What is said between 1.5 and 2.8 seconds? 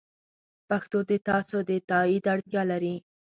د تایید اړتیا